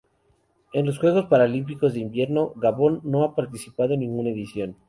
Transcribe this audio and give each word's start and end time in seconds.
En 0.73 0.87
los 0.87 0.97
Juegos 0.97 1.27
Paralímpicos 1.27 1.93
de 1.93 1.99
Invierno 1.99 2.53
Gabón 2.55 3.01
no 3.03 3.23
ha 3.23 3.35
participado 3.35 3.93
en 3.93 3.99
ninguna 3.99 4.31
edición. 4.31 4.75